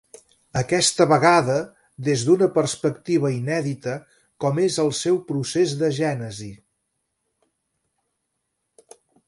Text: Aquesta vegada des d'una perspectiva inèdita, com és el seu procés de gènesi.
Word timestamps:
Aquesta 0.59 1.05
vegada 1.09 1.57
des 2.07 2.23
d'una 2.29 2.47
perspectiva 2.55 3.31
inèdita, 3.35 3.93
com 4.45 4.63
és 4.65 4.79
el 4.87 4.91
seu 5.03 5.21
procés 5.29 5.77
de 5.83 5.93
gènesi. 6.01 6.51